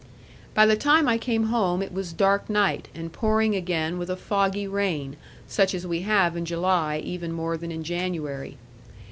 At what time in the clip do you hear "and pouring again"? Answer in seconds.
2.95-3.99